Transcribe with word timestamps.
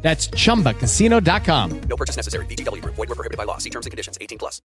That's 0.00 0.30
chumbacasino.com. 0.30 1.80
No 1.88 1.96
purchase 1.96 2.16
necessary. 2.16 2.46
VGW 2.46 2.80
Group. 2.80 2.94
Void 2.94 3.08
were 3.10 3.14
prohibited 3.14 3.36
by 3.36 3.44
law. 3.44 3.58
See 3.58 3.70
terms 3.70 3.86
and 3.86 3.90
conditions. 3.90 4.16
18 4.18 4.38
plus. 4.38 4.62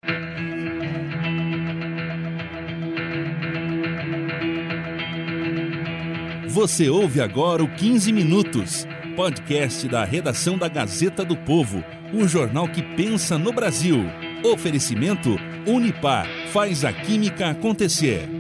Você 6.49 6.89
ouve 6.89 7.21
agora 7.21 7.63
o 7.63 7.69
15 7.69 8.11
Minutos, 8.13 8.87
podcast 9.15 9.87
da 9.87 10.03
redação 10.05 10.59
da 10.59 10.67
Gazeta 10.67 11.25
do 11.25 11.37
Povo, 11.37 11.85
o 12.13 12.27
jornal 12.27 12.67
que 12.67 12.83
pensa 12.97 13.39
no 13.39 13.53
Brasil. 13.53 13.99
Oferecimento 14.43 15.37
Unipar 15.67 16.27
faz 16.53 16.85
a 16.85 16.93
química 16.93 17.51
acontecer. 17.51 18.38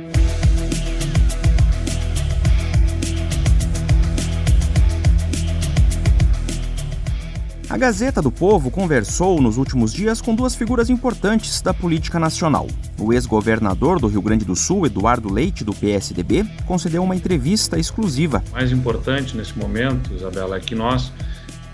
A 7.70 7.76
Gazeta 7.76 8.22
do 8.22 8.32
Povo 8.32 8.70
conversou 8.70 9.42
nos 9.42 9.58
últimos 9.58 9.92
dias 9.92 10.22
com 10.22 10.34
duas 10.34 10.54
figuras 10.54 10.88
importantes 10.88 11.60
da 11.60 11.74
política 11.74 12.18
nacional. 12.18 12.66
O 12.98 13.12
ex-governador 13.12 14.00
do 14.00 14.06
Rio 14.06 14.22
Grande 14.22 14.42
do 14.42 14.56
Sul, 14.56 14.86
Eduardo 14.86 15.30
Leite, 15.30 15.64
do 15.64 15.74
PSDB, 15.74 16.46
concedeu 16.64 17.02
uma 17.04 17.14
entrevista 17.14 17.78
exclusiva. 17.78 18.42
O 18.48 18.52
mais 18.52 18.72
importante 18.72 19.36
nesse 19.36 19.58
momento, 19.58 20.14
Isabela, 20.14 20.56
é 20.56 20.60
que 20.60 20.74
nós 20.74 21.12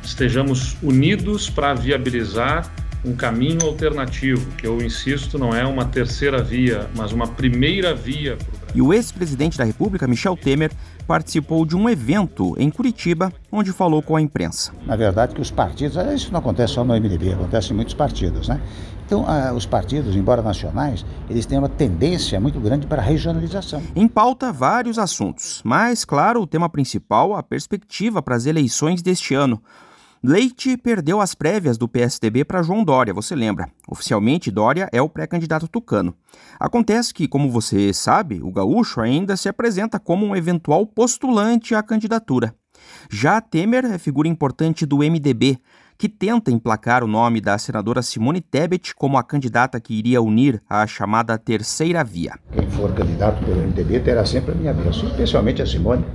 estejamos 0.03 0.77
unidos 0.83 1.48
para 1.48 1.75
viabilizar 1.75 2.75
um 3.05 3.15
caminho 3.15 3.65
alternativo, 3.65 4.50
que 4.56 4.67
eu 4.67 4.83
insisto, 4.83 5.39
não 5.39 5.55
é 5.55 5.65
uma 5.65 5.84
terceira 5.84 6.42
via, 6.42 6.91
mas 6.97 7.12
uma 7.12 7.28
primeira 7.28 7.95
via 7.95 8.37
para 8.37 8.48
o. 8.62 8.64
E 8.75 8.83
o 8.83 8.92
ex-presidente 8.92 9.56
da 9.56 9.64
República, 9.64 10.06
Michel 10.08 10.36
Temer, 10.36 10.72
participou 11.06 11.64
de 11.64 11.77
um 11.77 11.89
evento 11.89 12.55
em 12.58 12.70
Curitiba, 12.70 13.33
onde 13.53 13.72
falou 13.72 14.03
com 14.03 14.16
a 14.16 14.20
imprensa. 14.20 14.72
Na 14.84 14.97
verdade, 14.97 15.34
que 15.34 15.41
os 15.41 15.50
partidos, 15.50 15.97
isso 16.12 16.33
não 16.33 16.41
acontece 16.41 16.75
só 16.75 16.84
no 16.84 16.92
MDB, 16.92 17.34
acontece 17.34 17.72
em 17.72 17.77
muitos 17.77 17.94
partidos, 17.94 18.48
né? 18.48 18.61
Então, 19.06 19.25
ah, 19.28 19.53
os 19.53 19.66
partidos, 19.66 20.16
embora 20.16 20.42
nacionais, 20.42 21.05
eles 21.28 21.47
têm 21.47 21.58
uma 21.58 21.69
tendência 21.69 22.41
muito 22.41 22.58
grande 22.58 22.86
para 22.86 23.03
a 23.03 23.05
regionalização. 23.05 23.83
Em 23.94 24.08
pauta, 24.08 24.50
vários 24.50 24.98
assuntos, 24.98 25.61
mas, 25.62 26.05
claro, 26.05 26.41
o 26.41 26.47
tema 26.47 26.69
principal, 26.69 27.34
a 27.34 27.42
perspectiva 27.42 28.22
para 28.22 28.34
as 28.34 28.47
eleições 28.47 29.03
deste 29.03 29.34
ano. 29.34 29.62
Leite 30.27 30.78
perdeu 30.78 31.20
as 31.20 31.34
prévias 31.34 31.77
do 31.77 31.86
PSDB 31.86 32.47
para 32.47 32.62
João 32.62 32.83
Dória, 32.83 33.12
você 33.12 33.36
lembra? 33.36 33.69
Oficialmente, 33.86 34.50
Dória 34.50 34.89
é 34.91 35.03
o 35.03 35.06
pré-candidato 35.06 35.69
tucano. 35.69 36.14
Acontece 36.58 37.12
que, 37.12 37.28
como 37.28 37.50
você 37.50 37.92
sabe, 37.92 38.41
o 38.42 38.50
gaúcho 38.50 39.03
ainda 39.03 39.36
se 39.36 39.50
apresenta 39.50 40.00
como 40.00 40.25
um 40.25 40.34
eventual 40.34 40.86
postulante 40.86 41.75
à 41.75 41.83
candidatura. 41.83 42.55
Já 43.11 43.39
Temer 43.39 43.84
é 43.84 43.98
figura 43.98 44.27
importante 44.27 44.86
do 44.86 45.00
MDB, 45.00 45.58
que 45.98 46.08
tenta 46.08 46.50
emplacar 46.50 47.05
o 47.05 47.06
nome 47.06 47.38
da 47.38 47.59
senadora 47.59 48.00
Simone 48.00 48.41
Tebet 48.41 48.94
como 48.94 49.19
a 49.19 49.22
candidata 49.22 49.78
que 49.78 49.92
iria 49.92 50.22
unir 50.22 50.59
a 50.66 50.86
chamada 50.86 51.36
terceira 51.36 52.03
via. 52.03 52.33
Quem 52.50 52.70
for 52.70 52.94
candidato 52.94 53.44
pelo 53.44 53.61
MDB 53.61 54.00
terá 54.00 54.25
sempre 54.25 54.53
a 54.53 54.55
minha 54.55 54.72
bênção, 54.72 55.06
especialmente 55.06 55.61
a 55.61 55.66
Simone 55.66 56.06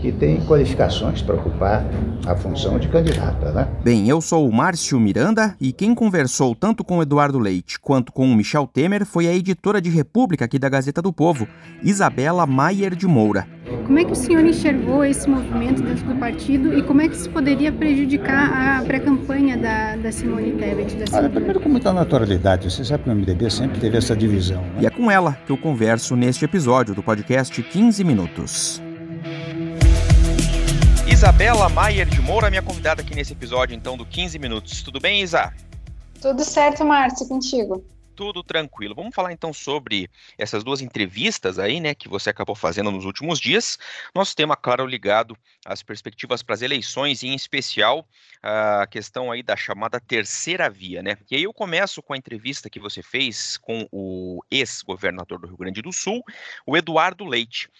que 0.00 0.12
tem 0.12 0.40
qualificações 0.42 1.22
para 1.22 1.34
ocupar 1.36 1.84
a 2.26 2.34
função 2.34 2.78
de 2.78 2.88
candidata, 2.88 3.52
né? 3.52 3.68
Bem, 3.82 4.08
eu 4.08 4.20
sou 4.20 4.48
o 4.48 4.52
Márcio 4.52 4.98
Miranda 4.98 5.54
e 5.60 5.72
quem 5.72 5.94
conversou 5.94 6.54
tanto 6.54 6.84
com 6.84 6.98
o 6.98 7.02
Eduardo 7.02 7.38
Leite 7.38 7.78
quanto 7.78 8.12
com 8.12 8.30
o 8.30 8.34
Michel 8.34 8.66
Temer 8.66 9.04
foi 9.04 9.26
a 9.26 9.34
editora 9.34 9.80
de 9.80 9.90
República 9.90 10.44
aqui 10.44 10.58
da 10.58 10.68
Gazeta 10.68 11.00
do 11.00 11.12
Povo, 11.12 11.46
Isabela 11.82 12.46
Maier 12.46 12.94
de 12.94 13.06
Moura. 13.06 13.46
Como 13.84 13.98
é 13.98 14.04
que 14.04 14.12
o 14.12 14.16
senhor 14.16 14.44
enxergou 14.44 15.04
esse 15.04 15.28
movimento 15.28 15.82
dentro 15.82 16.06
do 16.06 16.14
partido 16.16 16.76
e 16.76 16.82
como 16.82 17.02
é 17.02 17.08
que 17.08 17.16
isso 17.16 17.30
poderia 17.30 17.72
prejudicar 17.72 18.78
a 18.78 18.82
pré-campanha 18.82 19.56
da, 19.56 19.96
da 19.96 20.12
Simone 20.12 20.52
Tebet? 20.52 20.96
Da 20.96 21.18
Olha, 21.18 21.28
primeiro 21.28 21.60
com 21.60 21.68
muita 21.68 21.92
naturalidade. 21.92 22.70
Você 22.70 22.84
sabe 22.84 23.04
que 23.04 23.10
o 23.10 23.14
MDB 23.14 23.50
sempre 23.50 23.80
teve 23.80 23.96
essa 23.96 24.16
divisão. 24.16 24.62
Né? 24.62 24.82
E 24.82 24.86
é 24.86 24.90
com 24.90 25.10
ela 25.10 25.36
que 25.46 25.52
eu 25.52 25.56
converso 25.56 26.16
neste 26.16 26.44
episódio 26.44 26.94
do 26.94 27.02
podcast 27.02 27.62
15 27.62 28.04
Minutos. 28.04 28.85
Isabela 31.16 31.70
Maier 31.70 32.06
de 32.06 32.20
Moura, 32.20 32.50
minha 32.50 32.60
convidada 32.60 33.00
aqui 33.00 33.14
nesse 33.14 33.32
episódio, 33.32 33.74
então, 33.74 33.96
do 33.96 34.04
15 34.04 34.38
Minutos. 34.38 34.82
Tudo 34.82 35.00
bem, 35.00 35.22
Isa? 35.22 35.50
Tudo 36.20 36.44
certo, 36.44 36.84
Márcio, 36.84 37.26
contigo. 37.26 37.82
Tudo 38.14 38.44
tranquilo. 38.44 38.94
Vamos 38.94 39.14
falar 39.14 39.32
então 39.32 39.50
sobre 39.50 40.10
essas 40.36 40.62
duas 40.62 40.82
entrevistas 40.82 41.58
aí, 41.58 41.80
né, 41.80 41.94
que 41.94 42.06
você 42.06 42.28
acabou 42.28 42.54
fazendo 42.54 42.90
nos 42.90 43.06
últimos 43.06 43.40
dias. 43.40 43.78
Nosso 44.14 44.36
tema, 44.36 44.54
claro, 44.56 44.84
ligado 44.84 45.34
às 45.64 45.82
perspectivas 45.82 46.42
para 46.42 46.54
as 46.54 46.60
eleições 46.60 47.22
e, 47.22 47.28
em 47.28 47.34
especial, 47.34 48.06
a 48.42 48.86
questão 48.86 49.32
aí 49.32 49.42
da 49.42 49.56
chamada 49.56 49.98
terceira 49.98 50.68
via, 50.68 51.02
né? 51.02 51.16
E 51.30 51.36
aí 51.36 51.44
eu 51.44 51.52
começo 51.54 52.02
com 52.02 52.12
a 52.12 52.18
entrevista 52.18 52.68
que 52.68 52.78
você 52.78 53.02
fez 53.02 53.56
com 53.56 53.88
o 53.90 54.44
ex-governador 54.50 55.38
do 55.40 55.46
Rio 55.46 55.56
Grande 55.56 55.80
do 55.80 55.94
Sul, 55.94 56.22
o 56.66 56.76
Eduardo 56.76 57.24
Leite. 57.24 57.70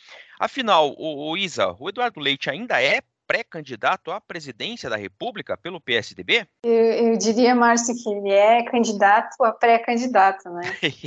Afinal, 0.41 0.95
o, 0.97 1.33
o 1.33 1.37
Isa, 1.37 1.77
o 1.79 1.91
Eduardo 1.91 2.19
Leite 2.19 2.49
ainda 2.49 2.83
é 2.83 3.03
pré-candidato 3.27 4.11
à 4.11 4.21
presidência 4.21 4.89
da 4.89 4.97
República 4.97 5.57
pelo 5.57 5.81
PSDB? 5.81 6.47
Eu, 6.63 6.73
eu 6.73 7.19
diria, 7.19 7.55
Márcio, 7.55 7.95
que 7.95 8.09
ele 8.09 8.31
é 8.31 8.63
candidato 8.65 9.43
a 9.43 9.53
pré-candidato, 9.53 10.49
né? 10.51 10.63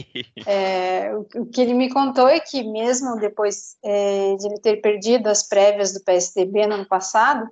é, 0.46 1.12
o, 1.16 1.42
o, 1.42 1.46
que 1.46 1.62
ele 1.62 1.74
me 1.74 1.90
contou 1.90 2.28
é 2.28 2.40
que 2.40 2.64
mesmo 2.64 3.18
depois 3.20 3.78
é, 3.84 4.36
de 4.36 4.48
ele 4.48 4.60
ter 4.60 4.78
perdido 4.82 5.28
as 5.28 5.48
prévias 5.48 5.94
do 5.94 6.04
PSDB 6.04 6.68
no 6.68 6.76
ano 6.76 6.88
passado, 6.88 7.48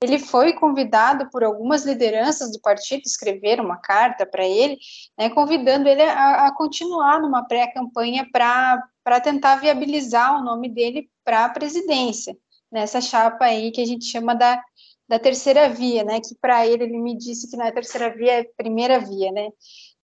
ele 0.00 0.18
foi 0.18 0.52
convidado 0.52 1.28
por 1.30 1.42
algumas 1.42 1.84
lideranças 1.84 2.52
do 2.52 2.60
partido, 2.60 3.02
escreveram 3.04 3.64
uma 3.64 3.78
carta 3.78 4.24
para 4.24 4.46
ele, 4.46 4.78
né, 5.18 5.28
convidando 5.30 5.88
ele 5.88 6.02
a, 6.02 6.46
a 6.46 6.54
continuar 6.54 7.20
numa 7.20 7.44
pré-campanha 7.44 8.28
para 8.32 9.20
tentar 9.20 9.56
viabilizar 9.56 10.40
o 10.40 10.44
nome 10.44 10.68
dele 10.68 11.10
para 11.24 11.44
a 11.44 11.48
presidência 11.48 12.36
nessa 12.70 13.00
chapa 13.00 13.44
aí 13.46 13.70
que 13.70 13.80
a 13.80 13.86
gente 13.86 14.04
chama 14.04 14.34
da, 14.34 14.62
da 15.08 15.18
terceira 15.18 15.68
via, 15.68 16.04
né? 16.04 16.20
Que 16.20 16.34
para 16.40 16.66
ele 16.66 16.84
ele 16.84 16.98
me 16.98 17.16
disse 17.16 17.50
que 17.50 17.56
na 17.56 17.72
terceira 17.72 18.14
via 18.14 18.40
é 18.40 18.44
primeira 18.56 18.98
via, 19.00 19.32
né? 19.32 19.48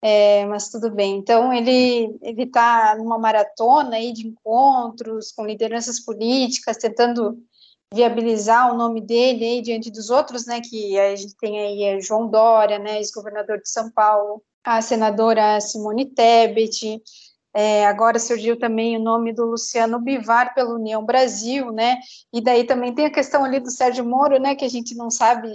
É, 0.02 0.46
mas 0.46 0.70
tudo 0.70 0.92
bem. 0.92 1.18
Então 1.18 1.54
ele 1.54 2.18
ele 2.22 2.44
está 2.44 2.96
numa 2.98 3.18
maratona 3.18 3.96
aí 3.96 4.12
de 4.14 4.28
encontros 4.28 5.32
com 5.32 5.46
lideranças 5.46 6.00
políticas, 6.00 6.78
tentando 6.78 7.38
viabilizar 7.94 8.74
o 8.74 8.78
nome 8.78 9.02
dele 9.02 9.46
aí 9.46 9.62
diante 9.62 9.92
dos 9.92 10.10
outros, 10.10 10.46
né? 10.46 10.62
Que 10.62 11.00
a 11.00 11.16
gente 11.16 11.36
tem 11.38 11.60
aí 11.60 11.84
é 11.84 12.02
João 12.02 12.28
Dória, 12.30 12.80
né? 12.80 12.98
Ex-governador 12.98 13.60
de 13.62 13.70
São 13.70 13.92
Paulo, 13.92 14.42
a 14.64 14.82
senadora 14.82 15.60
Simone 15.62 16.06
Tebet, 16.06 17.02
é, 17.54 17.86
agora 17.86 18.18
surgiu 18.18 18.58
também 18.58 18.98
o 18.98 19.02
nome 19.02 19.32
do 19.32 19.46
Luciano 19.46 20.00
Bivar 20.00 20.56
pela 20.56 20.74
União 20.74 21.06
Brasil, 21.06 21.72
né? 21.72 22.00
E 22.34 22.42
daí 22.42 22.64
também 22.64 22.94
tem 22.94 23.06
a 23.06 23.12
questão 23.12 23.44
ali 23.46 23.60
do 23.60 23.70
Sérgio 23.70 24.04
Moro, 24.04 24.40
né? 24.40 24.56
Que 24.56 24.66
a 24.66 24.70
gente 24.70 24.96
não 24.96 25.12
sabe 25.12 25.52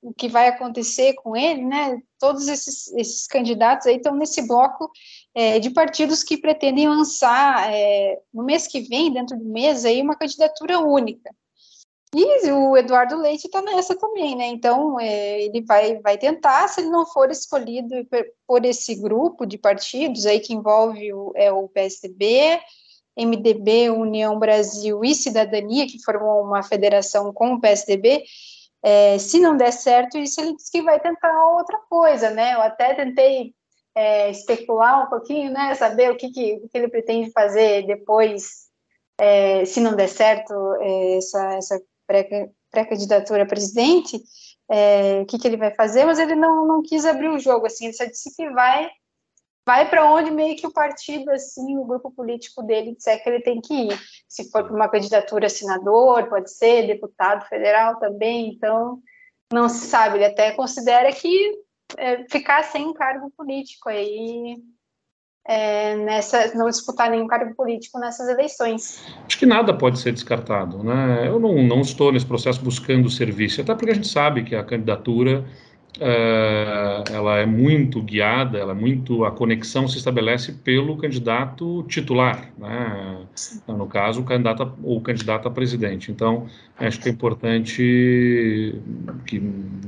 o 0.00 0.12
que 0.14 0.28
vai 0.28 0.48
acontecer 0.48 1.14
com 1.14 1.36
ele, 1.36 1.64
né? 1.64 2.00
Todos 2.18 2.48
esses, 2.48 2.90
esses 2.94 3.26
candidatos 3.26 3.86
aí 3.86 3.96
estão 3.96 4.16
nesse 4.16 4.46
bloco 4.46 4.90
é, 5.34 5.58
de 5.58 5.70
partidos 5.70 6.24
que 6.24 6.38
pretendem 6.38 6.88
lançar 6.88 7.72
é, 7.72 8.18
no 8.32 8.42
mês 8.42 8.66
que 8.66 8.80
vem, 8.80 9.12
dentro 9.12 9.38
do 9.38 9.44
mês, 9.44 9.84
aí 9.84 10.00
uma 10.00 10.16
candidatura 10.16 10.80
única. 10.80 11.30
E 12.14 12.50
o 12.50 12.76
Eduardo 12.76 13.16
Leite 13.16 13.46
está 13.46 13.62
nessa 13.62 13.96
também, 13.96 14.36
né? 14.36 14.46
Então, 14.46 15.00
é, 15.00 15.42
ele 15.42 15.62
vai, 15.62 15.98
vai 16.00 16.18
tentar, 16.18 16.68
se 16.68 16.82
ele 16.82 16.90
não 16.90 17.06
for 17.06 17.30
escolhido 17.30 17.94
por 18.46 18.66
esse 18.66 18.94
grupo 18.96 19.46
de 19.46 19.56
partidos 19.56 20.26
aí 20.26 20.38
que 20.38 20.52
envolve 20.52 21.10
o, 21.14 21.32
é, 21.34 21.50
o 21.50 21.68
PSDB, 21.68 22.60
MDB, 23.16 23.90
União 23.90 24.38
Brasil 24.38 25.02
e 25.02 25.14
Cidadania, 25.14 25.86
que 25.86 26.02
formou 26.02 26.42
uma 26.42 26.62
federação 26.62 27.32
com 27.32 27.54
o 27.54 27.60
PSDB, 27.60 28.24
é, 28.82 29.16
se 29.18 29.40
não 29.40 29.56
der 29.56 29.72
certo, 29.72 30.18
isso 30.18 30.40
ele 30.40 30.56
diz 30.56 30.68
que 30.68 30.82
vai 30.82 31.00
tentar 31.00 31.32
outra 31.54 31.78
coisa, 31.88 32.28
né? 32.30 32.54
Eu 32.54 32.60
até 32.60 32.92
tentei 32.94 33.54
é, 33.94 34.30
especular 34.30 35.06
um 35.06 35.08
pouquinho, 35.08 35.50
né? 35.50 35.74
Saber 35.74 36.10
o 36.10 36.16
que, 36.16 36.30
que, 36.30 36.54
o 36.56 36.68
que 36.68 36.76
ele 36.76 36.88
pretende 36.88 37.30
fazer 37.30 37.86
depois, 37.86 38.66
é, 39.18 39.64
se 39.64 39.80
não 39.80 39.94
der 39.94 40.08
certo 40.08 40.52
é, 40.80 41.16
essa, 41.16 41.54
essa 41.54 41.82
pré-candidatura 42.70 43.42
a 43.42 43.46
presidente, 43.46 44.22
é, 44.70 45.20
o 45.20 45.26
que, 45.26 45.38
que 45.38 45.46
ele 45.46 45.56
vai 45.56 45.74
fazer, 45.74 46.04
mas 46.04 46.18
ele 46.18 46.34
não, 46.34 46.66
não 46.66 46.82
quis 46.82 47.04
abrir 47.04 47.28
o 47.28 47.38
jogo, 47.38 47.66
assim, 47.66 47.86
ele 47.86 47.94
só 47.94 48.04
disse 48.04 48.34
que 48.34 48.50
vai 48.50 48.90
vai 49.64 49.88
para 49.88 50.10
onde 50.10 50.30
meio 50.30 50.56
que 50.56 50.66
o 50.66 50.72
partido, 50.72 51.30
assim, 51.30 51.76
o 51.78 51.84
grupo 51.84 52.10
político 52.10 52.62
dele 52.62 52.94
disser 52.94 53.22
que 53.22 53.28
ele 53.28 53.40
tem 53.42 53.60
que 53.60 53.72
ir. 53.72 54.00
Se 54.28 54.50
for 54.50 54.64
para 54.64 54.74
uma 54.74 54.88
candidatura 54.88 55.46
a 55.46 55.50
senador, 55.50 56.28
pode 56.28 56.52
ser, 56.52 56.86
deputado 56.86 57.46
federal 57.46 57.98
também, 57.98 58.48
então 58.48 59.00
não 59.52 59.68
se 59.68 59.86
sabe. 59.86 60.16
Ele 60.18 60.24
até 60.24 60.50
considera 60.52 61.12
que 61.12 61.62
é, 61.96 62.24
ficar 62.28 62.64
sem 62.64 62.92
cargo 62.92 63.30
político 63.36 63.88
aí 63.88 64.56
é, 65.46 65.96
nessa, 65.96 66.54
não 66.54 66.68
disputar 66.68 67.10
nenhum 67.10 67.26
cargo 67.26 67.54
político 67.54 67.98
nessas 67.98 68.28
eleições. 68.28 69.02
Acho 69.26 69.38
que 69.38 69.46
nada 69.46 69.74
pode 69.74 69.98
ser 69.98 70.12
descartado, 70.12 70.82
né? 70.84 71.26
Eu 71.26 71.40
não, 71.40 71.62
não 71.62 71.80
estou 71.80 72.12
nesse 72.12 72.26
processo 72.26 72.62
buscando 72.62 73.10
serviço, 73.10 73.60
até 73.60 73.74
porque 73.74 73.90
a 73.90 73.94
gente 73.94 74.08
sabe 74.08 74.44
que 74.44 74.54
a 74.54 74.62
candidatura 74.62 75.44
é, 76.00 77.04
ela 77.12 77.38
é 77.38 77.46
muito 77.46 78.00
guiada, 78.00 78.56
ela 78.56 78.72
é 78.72 78.74
muito 78.74 79.24
a 79.24 79.30
conexão 79.30 79.86
se 79.86 79.98
estabelece 79.98 80.52
pelo 80.52 80.96
candidato 80.96 81.82
titular, 81.84 82.50
né? 82.56 83.18
No 83.66 83.86
caso, 83.86 84.20
o 84.20 84.24
candidato 84.24 84.62
a, 84.62 84.72
o 84.82 85.00
candidato 85.00 85.48
a 85.48 85.50
presidente. 85.50 86.10
Então, 86.10 86.46
acho 86.78 87.00
que 87.00 87.08
é 87.08 87.12
importante 87.12 88.80
que 89.26 89.42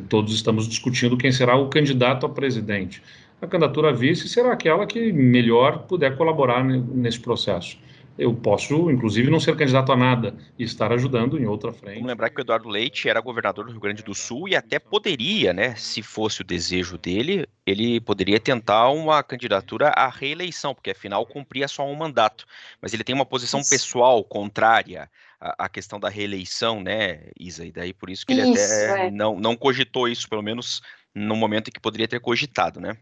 todos 0.09 0.35
estamos 0.35 0.69
discutindo 0.69 1.17
quem 1.17 1.31
será 1.31 1.57
o 1.57 1.69
candidato 1.69 2.27
a 2.27 2.29
presidente 2.29 3.01
a 3.45 3.49
candidatura 3.49 3.91
a 3.91 3.93
vice 3.93 4.29
será 4.29 4.53
aquela 4.53 4.87
que 4.87 5.13
melhor 5.13 5.87
puder 5.87 6.17
colaborar 6.17 6.65
nesse 6.65 7.21
processo. 7.21 7.79
Eu 8.17 8.33
posso, 8.33 8.93
inclusive, 8.93 9.29
não 9.29 9.41
ser 9.41 9.57
candidato 9.57 9.91
a 9.91 9.97
nada 9.97 10.37
e 10.57 10.63
estar 10.63 10.93
ajudando 10.93 11.37
em 11.37 11.47
outra 11.47 11.73
frente. 11.73 11.95
Vamos 11.95 12.09
lembrar 12.09 12.31
que 12.31 12.41
o 12.41 12.43
Eduardo 12.43 12.69
Leite 12.69 13.09
era 13.09 13.21
governador 13.21 13.65
do 13.65 13.73
Rio 13.73 13.81
Grande 13.81 14.05
do 14.05 14.15
Sul 14.15 14.49
e 14.49 14.55
até 14.55 14.79
poderia, 14.79 15.53
né, 15.53 15.75
se 15.75 16.01
fosse 16.01 16.41
o 16.41 16.45
desejo 16.45 16.97
dele, 16.97 17.45
ele 17.67 18.01
poderia 18.01 18.39
tentar 18.39 18.89
uma 18.91 19.21
candidatura 19.25 19.89
à 19.89 20.09
reeleição, 20.09 20.73
porque 20.73 20.93
afinal 20.93 21.27
cumpria 21.27 21.67
só 21.67 21.85
um 21.91 21.97
mandato. 21.97 22.47
Mas 22.81 22.95
ele 22.95 23.03
tem 23.03 23.15
uma 23.15 23.27
posição 23.27 23.61
isso. 23.61 23.71
pessoal 23.71 24.23
contrária 24.23 25.11
à, 25.41 25.65
à, 25.65 25.69
questão 25.69 25.99
da 25.99 26.09
reeleição, 26.09 26.81
né, 26.81 27.31
Isa? 27.39 27.67
E 27.67 27.73
daí 27.73 27.93
por 27.93 28.11
isso 28.11 28.25
que 28.25 28.33
ele 28.33 28.43
isso, 28.43 28.53
até 28.53 29.07
é. 29.09 29.11
não, 29.11 29.41
não 29.41 29.57
cogitou 29.57 30.07
isso, 30.07 30.29
pelo 30.29 30.43
menos 30.43 30.81
no 31.13 31.35
momento 31.35 31.69
em 31.69 31.73
que 31.73 31.81
poderia 31.81 32.07
ter 32.07 32.21
cogitado, 32.21 32.81
né? 32.81 32.97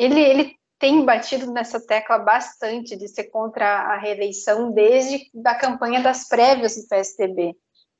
Ele, 0.00 0.20
ele 0.20 0.56
tem 0.78 1.04
batido 1.04 1.52
nessa 1.52 1.78
tecla 1.78 2.18
bastante 2.18 2.96
de 2.96 3.06
ser 3.06 3.24
contra 3.24 3.66
a 3.66 3.98
reeleição 3.98 4.72
desde 4.72 5.30
da 5.34 5.54
campanha 5.54 6.02
das 6.02 6.26
prévias 6.26 6.74
do 6.74 6.88
PSDB, 6.88 7.44
né, 7.46 7.54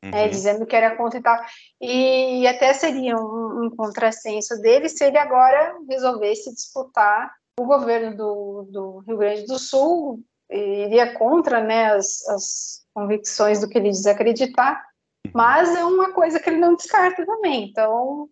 uhum. 0.05 0.11
né, 0.11 0.29
dizendo 0.29 0.64
que 0.64 0.75
era 0.75 0.97
contra 0.97 1.19
e 1.19 1.23
tal. 1.23 1.38
E, 1.79 2.47
até 2.47 2.73
seria 2.73 3.17
um, 3.17 3.67
um 3.67 3.76
contrassenso 3.76 4.58
dele 4.62 4.88
se 4.88 5.05
ele 5.05 5.19
agora 5.19 5.76
resolvesse 5.88 6.55
disputar 6.55 7.31
o 7.61 7.67
governo 7.67 8.17
do, 8.17 8.69
do 8.70 8.99
Rio 9.06 9.19
Grande 9.19 9.44
do 9.44 9.58
Sul, 9.58 10.20
iria 10.50 11.12
contra 11.12 11.61
né, 11.61 11.93
as, 11.93 12.26
as 12.29 12.81
convicções 12.94 13.61
do 13.61 13.69
que 13.69 13.76
ele 13.76 13.91
diz 13.91 14.06
acreditar, 14.06 14.82
uhum. 15.26 15.32
mas 15.35 15.76
é 15.76 15.85
uma 15.85 16.14
coisa 16.14 16.41
que 16.41 16.49
ele 16.49 16.58
não 16.58 16.75
descarta 16.75 17.26
também. 17.26 17.69
Então, 17.69 18.26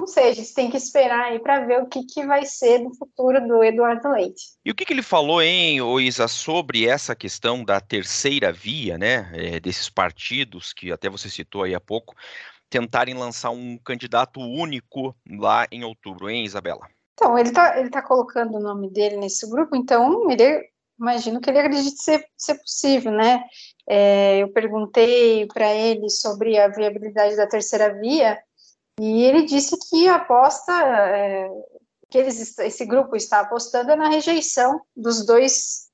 não 0.00 0.06
sei, 0.06 0.30
a 0.30 0.34
gente 0.34 0.54
tem 0.54 0.70
que 0.70 0.76
esperar 0.76 1.26
aí 1.26 1.38
para 1.38 1.64
ver 1.64 1.82
o 1.82 1.86
que, 1.86 2.04
que 2.04 2.26
vai 2.26 2.44
ser 2.44 2.80
do 2.80 2.94
futuro 2.94 3.46
do 3.46 3.62
Eduardo 3.62 4.10
Leite. 4.10 4.42
E 4.64 4.70
o 4.70 4.74
que, 4.74 4.84
que 4.84 4.92
ele 4.92 5.02
falou, 5.02 5.42
hein, 5.42 5.78
Isa, 6.00 6.28
sobre 6.28 6.86
essa 6.86 7.14
questão 7.14 7.64
da 7.64 7.80
terceira 7.80 8.52
via, 8.52 8.98
né, 8.98 9.30
é, 9.34 9.60
desses 9.60 9.88
partidos 9.88 10.72
que 10.72 10.92
até 10.92 11.08
você 11.08 11.28
citou 11.28 11.62
aí 11.62 11.74
há 11.74 11.80
pouco, 11.80 12.14
tentarem 12.68 13.14
lançar 13.14 13.50
um 13.50 13.78
candidato 13.78 14.40
único 14.40 15.14
lá 15.30 15.66
em 15.70 15.84
outubro, 15.84 16.28
hein, 16.28 16.44
Isabela? 16.44 16.88
Então, 17.14 17.38
ele 17.38 17.50
está 17.50 17.78
ele 17.78 17.90
tá 17.90 18.02
colocando 18.02 18.56
o 18.56 18.60
nome 18.60 18.90
dele 18.90 19.16
nesse 19.16 19.48
grupo, 19.48 19.76
então 19.76 20.28
ele 20.30 20.68
imagino 20.98 21.40
que 21.40 21.50
ele 21.50 21.58
acredite 21.58 22.02
ser, 22.02 22.24
ser 22.36 22.54
possível, 22.56 23.12
né? 23.12 23.44
É, 23.88 24.38
eu 24.38 24.48
perguntei 24.52 25.46
para 25.46 25.72
ele 25.72 26.08
sobre 26.08 26.58
a 26.58 26.68
viabilidade 26.68 27.36
da 27.36 27.46
terceira 27.46 27.92
via, 28.00 28.38
e 29.00 29.22
ele 29.24 29.42
disse 29.42 29.76
que 29.88 30.08
aposta, 30.08 30.72
é, 30.72 31.50
que 32.08 32.18
eles, 32.18 32.56
esse 32.58 32.84
grupo 32.84 33.16
está 33.16 33.40
apostando 33.40 33.90
é 33.90 33.96
na 33.96 34.08
rejeição 34.08 34.80
dos 34.96 35.26
dois 35.26 35.88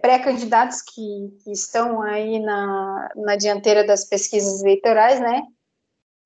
pré-candidatos 0.00 0.80
que, 0.82 1.36
que, 1.42 1.50
estão 1.50 2.00
aí 2.02 2.38
na, 2.38 3.10
na 3.16 3.36
dianteira 3.36 3.84
das 3.84 4.04
pesquisas 4.04 4.62
eleitorais, 4.62 5.20
né? 5.20 5.42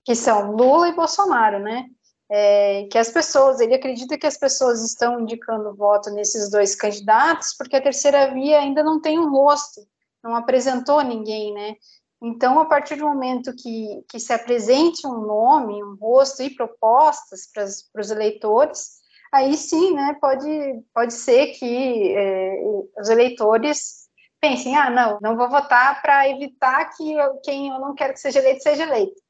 Que 0.05 0.15
são 0.15 0.53
Lula 0.53 0.89
e 0.89 0.95
Bolsonaro, 0.95 1.59
né? 1.59 1.87
É, 2.31 2.87
que 2.91 2.99
as 2.99 3.11
pessoas, 3.11 3.61
ele 3.61 3.75
acredita 3.75 4.19
que 4.19 4.27
as 4.27 4.37
pessoas 4.37 4.83
estão 4.85 5.21
indicando 5.21 5.75
voto 5.75 6.11
nesses 6.11 6.51
dois 6.51 6.75
candidatos 6.75 7.55
porque 7.57 7.77
a 7.77 7.83
terceira 7.83 8.33
via 8.33 8.59
ainda 8.59 8.83
não 8.83 9.01
tem 9.01 9.19
um 9.19 9.31
rosto, 9.31 9.87
não 10.23 10.35
apresentou 10.35 11.03
ninguém, 11.03 11.53
né? 11.55 11.77
Então, 12.23 12.59
a 12.59 12.65
partir 12.65 12.97
do 12.97 13.05
momento 13.05 13.55
que, 13.55 14.05
que 14.09 14.19
se 14.19 14.33
apresente 14.33 15.07
um 15.07 15.21
nome, 15.21 15.83
um 15.83 15.95
rosto 15.95 16.43
e 16.43 16.55
propostas 16.55 17.47
para 17.53 18.01
os 18.01 18.11
eleitores, 18.11 19.01
aí 19.33 19.57
sim, 19.57 19.95
né, 19.95 20.17
pode, 20.21 20.49
pode 20.95 21.13
ser 21.13 21.49
que 21.49 22.15
é, 22.17 22.55
os 22.99 23.09
eleitores 23.09 24.05
pensem, 24.41 24.77
ah, 24.77 24.91
não, 24.91 25.19
não 25.21 25.37
vou 25.37 25.49
votar 25.49 26.01
para 26.03 26.29
evitar 26.29 26.91
que 26.97 27.15
eu, 27.15 27.41
quem 27.43 27.69
eu 27.69 27.79
não 27.79 27.95
quero 27.95 28.13
que 28.13 28.21
seja 28.21 28.41
eleito 28.41 28.63
seja 28.63 28.83
eleito. 28.85 29.23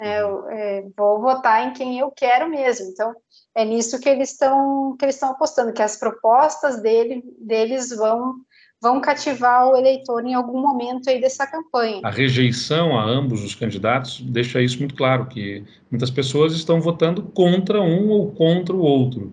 É, 0.00 0.20
eu, 0.20 0.48
é, 0.48 0.82
vou 0.96 1.20
votar 1.20 1.66
em 1.66 1.72
quem 1.72 1.98
eu 1.98 2.10
quero 2.10 2.48
mesmo. 2.48 2.86
Então, 2.88 3.14
é 3.54 3.64
nisso 3.64 3.98
que 3.98 4.08
eles 4.08 4.30
estão 4.30 4.96
que 4.96 5.04
eles 5.04 5.16
estão 5.16 5.30
apostando, 5.30 5.72
que 5.72 5.82
as 5.82 5.96
propostas 5.96 6.80
dele, 6.80 7.22
deles 7.38 7.90
vão 7.90 8.36
vão 8.80 9.00
cativar 9.00 9.68
o 9.68 9.76
eleitor 9.76 10.24
em 10.24 10.34
algum 10.34 10.60
momento 10.60 11.10
aí 11.10 11.20
dessa 11.20 11.46
campanha. 11.46 12.00
A 12.04 12.10
rejeição 12.10 12.98
a 12.98 13.04
ambos 13.04 13.42
os 13.42 13.54
candidatos 13.54 14.20
deixa 14.20 14.62
isso 14.62 14.78
muito 14.78 14.94
claro, 14.94 15.26
que 15.26 15.64
muitas 15.90 16.10
pessoas 16.10 16.54
estão 16.54 16.80
votando 16.80 17.22
contra 17.22 17.80
um 17.80 18.08
ou 18.08 18.30
contra 18.32 18.74
o 18.74 18.80
outro. 18.80 19.32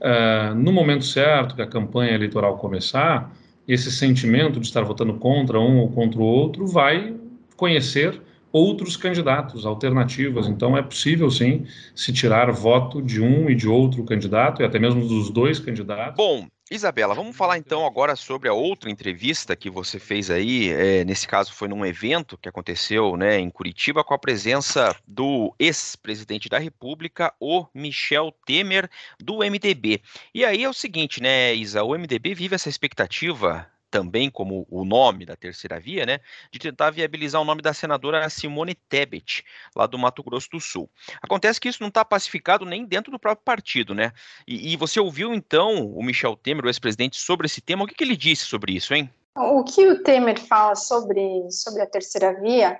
Uh, 0.00 0.54
no 0.54 0.72
momento 0.72 1.04
certo 1.04 1.54
que 1.54 1.62
a 1.62 1.66
campanha 1.66 2.14
eleitoral 2.14 2.56
começar, 2.56 3.30
esse 3.68 3.90
sentimento 3.92 4.58
de 4.58 4.66
estar 4.66 4.82
votando 4.82 5.14
contra 5.14 5.60
um 5.60 5.78
ou 5.78 5.90
contra 5.90 6.18
o 6.18 6.24
outro 6.24 6.66
vai 6.66 7.14
conhecer 7.56 8.20
outros 8.52 8.96
candidatos, 8.96 9.64
alternativas. 9.64 10.48
Então 10.48 10.76
é 10.76 10.82
possível 10.82 11.30
sim 11.30 11.66
se 11.94 12.12
tirar 12.12 12.50
voto 12.50 13.00
de 13.00 13.20
um 13.20 13.48
e 13.48 13.54
de 13.54 13.68
outro 13.68 14.02
candidato 14.04 14.62
e 14.62 14.64
até 14.64 14.78
mesmo 14.78 15.06
dos 15.06 15.30
dois 15.30 15.60
candidatos. 15.60 16.16
Bom, 16.16 16.46
Isabela, 16.72 17.16
vamos 17.16 17.36
falar 17.36 17.58
então 17.58 17.84
agora 17.84 18.14
sobre 18.14 18.48
a 18.48 18.52
outra 18.52 18.88
entrevista 18.88 19.56
que 19.56 19.68
você 19.68 19.98
fez 19.98 20.30
aí. 20.30 20.70
É, 20.70 21.04
nesse 21.04 21.26
caso, 21.26 21.52
foi 21.52 21.66
num 21.66 21.84
evento 21.84 22.38
que 22.38 22.48
aconteceu 22.48 23.16
né, 23.16 23.40
em 23.40 23.50
Curitiba 23.50 24.04
com 24.04 24.14
a 24.14 24.18
presença 24.18 24.94
do 25.04 25.52
ex-presidente 25.58 26.48
da 26.48 26.60
República, 26.60 27.34
o 27.40 27.66
Michel 27.74 28.32
Temer, 28.46 28.88
do 29.18 29.38
MDB. 29.38 30.00
E 30.32 30.44
aí 30.44 30.62
é 30.62 30.68
o 30.68 30.72
seguinte, 30.72 31.20
né, 31.20 31.52
Isa? 31.52 31.82
O 31.82 31.92
MDB 31.92 32.34
vive 32.34 32.54
essa 32.54 32.68
expectativa 32.68 33.66
também 33.90 34.30
como 34.30 34.66
o 34.70 34.84
nome 34.84 35.26
da 35.26 35.34
terceira 35.34 35.80
via, 35.80 36.06
né, 36.06 36.20
de 36.50 36.58
tentar 36.58 36.90
viabilizar 36.90 37.40
o 37.40 37.44
nome 37.44 37.60
da 37.60 37.74
senadora 37.74 38.28
Simone 38.30 38.74
Tebet, 38.74 39.44
lá 39.74 39.86
do 39.86 39.98
Mato 39.98 40.22
Grosso 40.22 40.48
do 40.50 40.60
Sul. 40.60 40.88
Acontece 41.20 41.60
que 41.60 41.68
isso 41.68 41.82
não 41.82 41.88
está 41.88 42.04
pacificado 42.04 42.64
nem 42.64 42.84
dentro 42.84 43.10
do 43.10 43.18
próprio 43.18 43.44
partido, 43.44 43.94
né? 43.94 44.12
E, 44.46 44.72
e, 44.72 44.76
você 44.76 45.00
ouviu 45.00 45.34
então 45.34 45.86
o 45.86 46.02
Michel 46.02 46.36
Temer, 46.36 46.64
o 46.64 46.68
ex-presidente, 46.68 47.18
sobre 47.18 47.46
esse 47.46 47.60
tema? 47.60 47.84
O 47.84 47.86
que, 47.86 47.94
que 47.94 48.04
ele 48.04 48.16
disse 48.16 48.44
sobre 48.44 48.72
isso, 48.72 48.94
hein? 48.94 49.10
O 49.36 49.64
que 49.64 49.86
o 49.86 50.02
Temer 50.02 50.38
fala 50.38 50.74
sobre, 50.74 51.50
sobre 51.50 51.82
a 51.82 51.86
terceira 51.86 52.40
via 52.40 52.78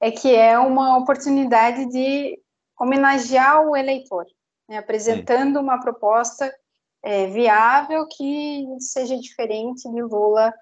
é 0.00 0.10
que 0.10 0.34
é 0.34 0.58
uma 0.58 0.98
oportunidade 0.98 1.86
de 1.90 2.38
homenagear 2.78 3.62
o 3.62 3.76
eleitor, 3.76 4.26
né, 4.68 4.78
apresentando 4.78 5.58
hum. 5.58 5.62
uma 5.62 5.80
proposta 5.80 6.52
é, 7.06 7.28
viável 7.28 8.04
que 8.08 8.66
seja 8.80 9.16
diferente 9.16 9.88
de 9.88 10.02
Lula 10.02 10.52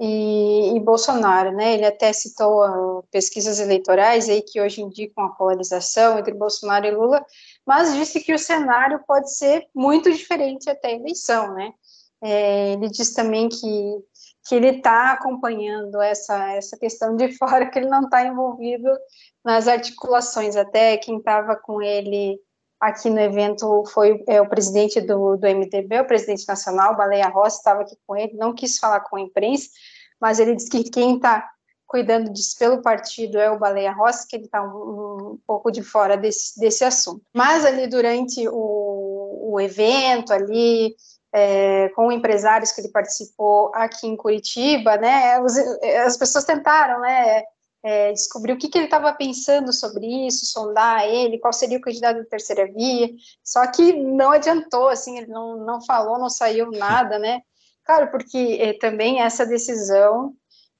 e, 0.00 0.74
e, 0.74 0.80
Bolsonaro, 0.80 1.52
né? 1.52 1.74
Ele 1.74 1.84
até 1.84 2.10
citou 2.14 2.64
uh, 2.64 3.02
pesquisas 3.10 3.60
eleitorais 3.60 4.26
aí 4.26 4.40
que 4.40 4.58
hoje 4.58 4.80
indicam 4.80 5.22
a 5.22 5.34
polarização 5.34 6.18
entre 6.18 6.32
Bolsonaro 6.32 6.86
e 6.86 6.90
Lula, 6.90 7.22
mas 7.66 7.92
disse 7.94 8.20
que 8.20 8.32
o 8.32 8.38
cenário 8.38 9.04
pode 9.06 9.36
ser 9.36 9.66
muito 9.74 10.10
diferente 10.10 10.70
até 10.70 10.88
a 10.88 10.96
eleição, 10.96 11.52
né? 11.54 11.74
É, 12.22 12.72
ele 12.72 12.88
diz 12.88 13.12
também 13.12 13.50
que, 13.50 13.58
que 14.48 14.54
ele 14.54 14.68
está 14.68 15.12
acompanhando 15.12 16.00
essa, 16.00 16.54
essa 16.54 16.78
questão 16.78 17.16
de 17.16 17.32
fora, 17.36 17.68
que 17.70 17.78
ele 17.78 17.90
não 17.90 18.04
está 18.04 18.24
envolvido 18.24 18.88
nas 19.44 19.68
articulações. 19.68 20.56
Até 20.56 20.96
quem 20.96 21.18
estava 21.18 21.54
com 21.54 21.82
ele 21.82 22.40
aqui 22.82 23.08
no 23.08 23.20
evento 23.20 23.84
foi 23.94 24.24
é, 24.26 24.40
o 24.40 24.48
presidente 24.48 25.00
do, 25.00 25.36
do 25.36 25.46
MDB, 25.46 26.00
o 26.00 26.04
presidente 26.04 26.48
nacional, 26.48 26.96
Baleia 26.96 27.28
Rossi, 27.28 27.58
estava 27.58 27.82
aqui 27.82 27.96
com 28.04 28.16
ele, 28.16 28.32
não 28.34 28.52
quis 28.52 28.76
falar 28.76 28.98
com 29.00 29.16
a 29.16 29.20
imprensa, 29.20 29.68
mas 30.20 30.40
ele 30.40 30.56
disse 30.56 30.68
que 30.68 30.90
quem 30.90 31.14
está 31.14 31.48
cuidando 31.86 32.32
disso 32.32 32.58
pelo 32.58 32.82
partido 32.82 33.38
é 33.38 33.48
o 33.50 33.58
Baleia 33.58 33.92
Rossi, 33.92 34.26
que 34.26 34.34
ele 34.34 34.46
está 34.46 34.60
um, 34.62 34.66
um, 35.34 35.38
pouco 35.46 35.70
de 35.70 35.80
fora 35.80 36.16
desse, 36.16 36.58
desse 36.58 36.82
assunto. 36.84 37.22
Mas 37.32 37.64
ali 37.64 37.86
durante 37.86 38.48
o, 38.48 39.52
o 39.52 39.60
evento, 39.60 40.32
ali, 40.32 40.96
é, 41.32 41.88
com 41.90 42.10
empresários 42.10 42.72
que 42.72 42.80
ele 42.80 42.90
participou 42.90 43.70
aqui 43.74 44.08
em 44.08 44.16
Curitiba, 44.16 44.96
né, 44.96 45.40
os, 45.40 45.56
as 46.04 46.16
pessoas 46.16 46.44
tentaram, 46.44 47.00
né, 47.00 47.44
é, 47.82 48.12
descobrir 48.12 48.52
o 48.52 48.58
que, 48.58 48.68
que 48.68 48.78
ele 48.78 48.84
estava 48.84 49.12
pensando 49.12 49.72
sobre 49.72 50.06
isso, 50.26 50.46
sondar 50.46 51.06
ele, 51.06 51.38
qual 51.38 51.52
seria 51.52 51.78
o 51.78 51.80
candidato 51.80 52.18
da 52.18 52.24
terceira 52.24 52.66
via, 52.72 53.10
só 53.42 53.66
que 53.66 53.92
não 53.92 54.30
adiantou, 54.30 54.88
assim, 54.88 55.18
ele 55.18 55.26
não, 55.26 55.64
não 55.64 55.84
falou, 55.84 56.18
não 56.18 56.30
saiu 56.30 56.70
nada, 56.70 57.18
né, 57.18 57.42
claro, 57.84 58.10
porque 58.10 58.58
é, 58.60 58.72
também 58.74 59.20
essa 59.20 59.44
decisão 59.44 60.34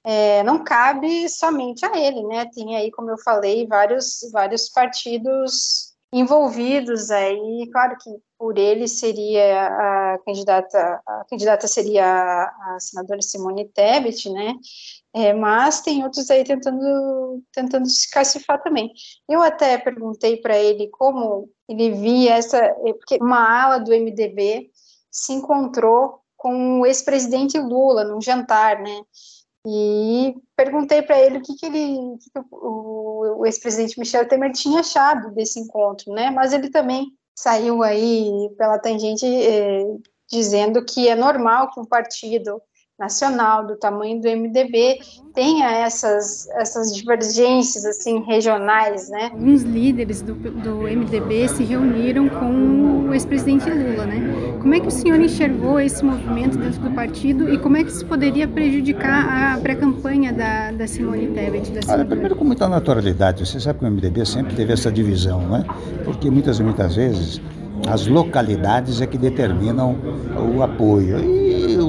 é, 0.04 0.42
não 0.42 0.62
cabe 0.62 1.28
somente 1.28 1.84
a 1.84 1.96
ele, 1.96 2.22
né, 2.24 2.46
tem 2.54 2.76
aí, 2.76 2.90
como 2.90 3.10
eu 3.10 3.18
falei, 3.18 3.66
vários, 3.66 4.20
vários 4.32 4.68
partidos 4.68 5.91
envolvidos 6.12 7.10
aí, 7.10 7.68
claro 7.72 7.96
que 7.98 8.10
por 8.38 8.58
ele 8.58 8.86
seria 8.86 9.66
a 9.66 10.18
candidata, 10.26 11.00
a 11.06 11.24
candidata 11.30 11.66
seria 11.66 12.04
a, 12.04 12.74
a 12.74 12.80
senadora 12.80 13.22
Simone 13.22 13.68
Tebet, 13.68 14.28
né, 14.30 14.54
é, 15.14 15.32
mas 15.32 15.80
tem 15.80 16.02
outros 16.02 16.30
aí 16.30 16.44
tentando, 16.44 17.42
tentando 17.52 17.86
se 17.88 18.10
cacifar 18.10 18.62
também. 18.62 18.92
Eu 19.28 19.40
até 19.42 19.78
perguntei 19.78 20.36
para 20.36 20.58
ele 20.58 20.88
como 20.88 21.48
ele 21.68 21.92
via 21.92 22.34
essa, 22.34 22.58
é, 22.58 22.92
porque 22.92 23.16
uma 23.20 23.62
ala 23.62 23.78
do 23.78 23.92
MDB 23.92 24.70
se 25.10 25.32
encontrou 25.32 26.20
com 26.36 26.80
o 26.80 26.86
ex-presidente 26.86 27.58
Lula 27.58 28.04
num 28.04 28.20
jantar, 28.20 28.80
né, 28.80 29.00
e 29.66 30.34
perguntei 30.56 31.02
para 31.02 31.20
ele 31.20 31.38
o 31.38 31.42
que, 31.42 31.54
que 31.54 31.66
ele, 31.66 32.18
que 32.18 32.30
o, 32.50 33.40
o 33.40 33.46
ex-presidente 33.46 33.98
Michel 33.98 34.26
Temer 34.26 34.52
tinha 34.52 34.80
achado 34.80 35.32
desse 35.32 35.60
encontro, 35.60 36.12
né? 36.12 36.30
Mas 36.30 36.52
ele 36.52 36.68
também 36.68 37.12
saiu 37.34 37.82
aí 37.82 38.50
pela 38.56 38.78
tangente 38.78 39.24
eh, 39.24 39.86
dizendo 40.30 40.84
que 40.84 41.08
é 41.08 41.14
normal 41.14 41.70
que 41.70 41.80
um 41.80 41.84
partido 41.84 42.60
nacional 42.98 43.66
do 43.66 43.76
tamanho 43.76 44.20
do 44.20 44.28
MDB 44.28 44.98
tenha 45.34 45.70
essas, 45.70 46.46
essas 46.50 46.94
divergências 46.94 47.84
assim 47.84 48.22
regionais, 48.22 49.08
né? 49.08 49.30
Alguns 49.32 49.62
líderes 49.62 50.20
do, 50.20 50.34
do 50.34 50.82
MDB 50.82 51.48
se 51.48 51.64
reuniram 51.64 52.28
com 52.28 53.08
o 53.08 53.14
ex-presidente 53.14 53.68
Lula, 53.68 54.04
né? 54.04 54.58
Como 54.60 54.74
é 54.74 54.80
que 54.80 54.86
o 54.86 54.90
senhor 54.90 55.20
enxergou 55.20 55.80
esse 55.80 56.04
movimento 56.04 56.58
dentro 56.58 56.80
do 56.80 56.90
partido 56.90 57.52
e 57.52 57.58
como 57.58 57.76
é 57.76 57.82
que 57.82 57.90
isso 57.90 58.06
poderia 58.06 58.46
prejudicar 58.46 59.54
a 59.54 59.58
pré-campanha 59.58 60.32
da, 60.32 60.70
da 60.70 60.86
Simone 60.86 61.28
Tebet? 61.28 61.72
Da 61.72 61.92
Olha, 61.94 62.04
primeiro 62.04 62.36
com 62.36 62.44
muita 62.44 62.68
naturalidade. 62.68 63.46
Você 63.46 63.58
sabe 63.58 63.78
que 63.78 63.84
o 63.86 63.90
MDB 63.90 64.24
sempre 64.26 64.54
teve 64.54 64.72
essa 64.72 64.92
divisão, 64.92 65.40
né? 65.48 65.64
Porque 66.04 66.30
muitas 66.30 66.60
muitas 66.60 66.94
vezes 66.94 67.40
as 67.88 68.06
localidades 68.06 69.00
é 69.00 69.06
que 69.06 69.18
determinam 69.18 69.96
o 70.54 70.62
apoio. 70.62 71.18
E 71.18 71.41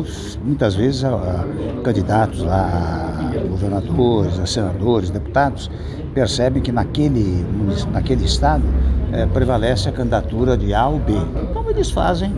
os, 0.04 0.38
muitas 0.38 0.76
vezes 0.76 1.04
a, 1.04 1.16
a, 1.16 1.82
candidatos 1.84 2.42
lá, 2.42 3.32
a 3.34 3.48
governadores, 3.48 4.40
a 4.40 4.46
senadores, 4.46 5.10
deputados, 5.10 5.70
percebem 6.14 6.62
que 6.62 6.72
naquele, 6.72 7.46
naquele 7.92 8.26
estado 8.26 8.64
é, 9.14 9.26
prevalece 9.28 9.88
a 9.88 9.92
candidatura 9.92 10.58
de 10.58 10.74
A 10.74 10.88
ou 10.88 11.00
B. 11.00 11.14
Então 11.50 11.70
eles 11.70 11.92
fazem 11.92 12.34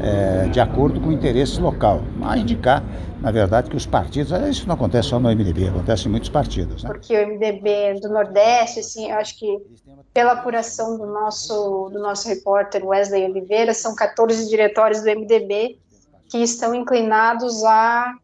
é, 0.00 0.48
de 0.48 0.60
acordo 0.60 1.00
com 1.00 1.08
o 1.08 1.12
interesse 1.12 1.60
local, 1.60 2.02
a 2.22 2.38
indicar, 2.38 2.84
na 3.20 3.30
verdade, 3.30 3.68
que 3.68 3.76
os 3.76 3.84
partidos, 3.84 4.32
isso 4.48 4.66
não 4.66 4.74
acontece 4.74 5.08
só 5.08 5.18
no 5.18 5.28
MDB, 5.28 5.68
acontece 5.68 6.06
em 6.06 6.10
muitos 6.10 6.28
partidos. 6.28 6.84
Né? 6.84 6.90
Porque 6.90 7.12
o 7.16 7.28
MDB 7.28 8.00
do 8.00 8.08
Nordeste, 8.08 8.80
assim, 8.80 9.10
eu 9.10 9.16
acho 9.16 9.38
que 9.38 9.58
pela 10.14 10.32
apuração 10.32 10.96
do 10.96 11.06
nosso, 11.06 11.90
do 11.92 12.00
nosso 12.00 12.28
repórter 12.28 12.84
Wesley 12.84 13.24
Oliveira, 13.24 13.74
são 13.74 13.94
14 13.94 14.48
diretórios 14.48 15.02
do 15.02 15.06
MDB 15.06 15.78
que 16.30 16.38
estão 16.38 16.74
inclinados 16.74 17.64
a, 17.64 18.14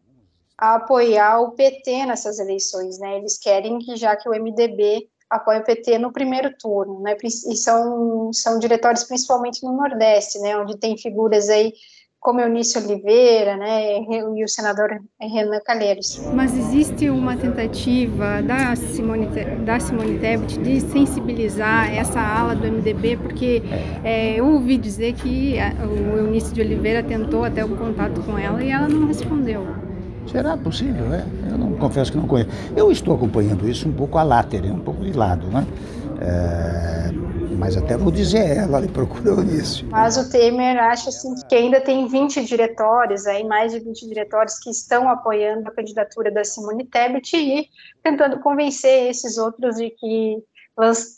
a 0.57 0.75
apoiar 0.75 1.41
o 1.41 1.51
PT 1.51 2.05
nessas 2.05 2.39
eleições, 2.39 2.97
né? 2.97 3.17
Eles 3.17 3.37
querem 3.37 3.77
que 3.79 3.95
já 3.97 4.15
que 4.15 4.29
o 4.29 4.33
MDB 4.33 5.09
apoia 5.29 5.59
o 5.59 5.63
PT 5.63 5.99
no 5.99 6.11
primeiro 6.11 6.55
turno, 6.57 7.01
né? 7.01 7.17
E 7.21 7.55
são, 7.55 8.31
são 8.31 8.57
diretórios 8.57 9.03
principalmente 9.03 9.61
no 9.63 9.73
Nordeste, 9.73 10.39
né? 10.39 10.57
Onde 10.57 10.77
tem 10.77 10.97
figuras 10.97 11.49
aí 11.49 11.73
como 12.19 12.41
Eunice 12.41 12.77
Oliveira, 12.77 13.55
né, 13.55 13.99
e 14.01 14.43
o 14.43 14.47
senador 14.47 14.89
Renan 15.19 15.59
Calheiros. 15.65 16.21
Mas 16.33 16.57
existe 16.57 17.09
uma 17.09 17.37
tentativa 17.37 18.41
da 18.41 18.75
Simone, 18.75 19.27
da 19.63 19.79
Simone 19.79 20.19
Tebet 20.19 20.59
de 20.59 20.81
sensibilizar 20.81 21.93
essa 21.93 22.19
ala 22.19 22.55
do 22.55 22.67
MDB, 22.67 23.17
porque 23.17 23.63
é, 24.03 24.39
eu 24.39 24.45
ouvi 24.45 24.77
dizer 24.77 25.13
que 25.13 25.55
o 25.81 26.17
Eunice 26.17 26.53
de 26.53 26.61
Oliveira 26.61 27.01
tentou 27.01 27.43
até 27.45 27.63
o 27.63 27.69
contato 27.77 28.21
com 28.21 28.37
ela 28.37 28.63
e 28.63 28.69
ela 28.69 28.89
não 28.89 29.07
respondeu. 29.07 29.65
Será 30.25 30.57
possível, 30.57 31.13
é? 31.13 31.23
Eu 31.49 31.57
não 31.57 31.73
confesso 31.73 32.11
que 32.11 32.17
não 32.17 32.27
conheço. 32.27 32.49
Eu 32.75 32.91
estou 32.91 33.15
acompanhando 33.15 33.67
isso 33.69 33.87
um 33.87 33.93
pouco 33.93 34.17
a 34.17 34.23
látere, 34.23 34.69
um 34.69 34.79
pouco 34.79 35.05
de 35.05 35.13
lado, 35.13 35.47
né? 35.47 35.65
É, 36.19 37.09
mas 37.67 37.75
até 37.75 37.97
vou 37.97 38.13
dizer 38.13 38.59
ela, 38.59 38.77
ele 38.77 38.87
procurou 38.87 39.43
nisso. 39.43 39.85
Mas 39.87 40.15
o 40.15 40.31
Temer 40.31 40.81
acha 40.81 41.09
assim, 41.09 41.35
que 41.49 41.53
ainda 41.53 41.81
tem 41.81 42.07
20 42.07 42.45
diretórios, 42.45 43.27
aí, 43.27 43.43
mais 43.43 43.73
de 43.73 43.79
20 43.79 44.07
diretórios 44.07 44.57
que 44.57 44.69
estão 44.69 45.09
apoiando 45.09 45.67
a 45.67 45.73
candidatura 45.73 46.31
da 46.31 46.45
Simone 46.45 46.85
Tebet 46.85 47.35
e 47.35 47.67
tentando 48.01 48.39
convencer 48.39 49.09
esses 49.09 49.37
outros 49.37 49.75
de 49.75 49.89
que 49.89 50.37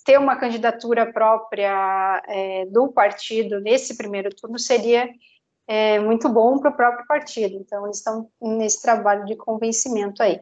ter 0.03 0.17
uma 0.17 0.37
candidatura 0.37 1.13
própria 1.13 2.23
é, 2.27 2.65
do 2.65 2.87
partido 2.87 3.59
nesse 3.59 3.95
primeiro 3.95 4.31
turno 4.35 4.57
seria 4.57 5.07
é, 5.67 5.99
muito 5.99 6.27
bom 6.29 6.57
para 6.57 6.71
o 6.71 6.75
próprio 6.75 7.05
partido. 7.05 7.57
Então, 7.57 7.85
eles 7.85 7.97
estão 7.97 8.27
nesse 8.41 8.81
trabalho 8.81 9.23
de 9.25 9.35
convencimento 9.35 10.23
aí. 10.23 10.41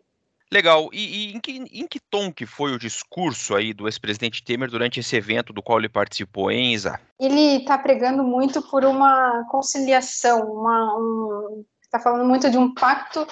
Legal. 0.52 0.90
E, 0.94 1.32
e 1.32 1.36
em, 1.36 1.40
que, 1.40 1.52
em, 1.52 1.88
que, 1.88 2.00
tom 2.00 2.32
que 2.32 2.46
foi 2.46 2.72
o 2.74 2.80
discurso 2.80 3.56
aí 3.56 3.74
do 3.74 3.88
ex-presidente 3.88 4.44
Temer 4.44 4.70
durante 4.70 5.00
esse 5.00 5.16
evento 5.16 5.52
do 5.52 5.62
qual 5.62 5.80
ele 5.80 5.90
participou, 5.90 6.50
hein, 6.50 6.74
Isa? 6.74 7.00
Ele 7.20 7.58
está 7.58 7.78
pregando 7.78 8.24
muito 8.24 8.62
por 8.62 8.86
uma 8.86 9.46
conciliação, 9.50 10.50
uma, 10.52 10.98
um, 10.98 11.66
está 11.82 12.00
falando 12.00 12.26
muito 12.26 12.50
de 12.50 12.58
um 12.58 12.74
pacto 12.74 13.28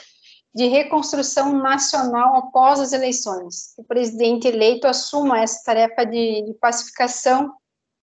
de 0.53 0.67
reconstrução 0.67 1.57
nacional 1.57 2.35
após 2.35 2.79
as 2.79 2.93
eleições. 2.93 3.73
O 3.77 3.83
presidente 3.83 4.47
eleito 4.47 4.87
assuma 4.87 5.41
essa 5.41 5.63
tarefa 5.65 6.05
de, 6.05 6.43
de 6.43 6.53
pacificação 6.53 7.53